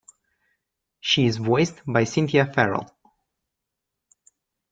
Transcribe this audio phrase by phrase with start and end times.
[0.99, 2.89] She is voiced by Cynthia Farrell.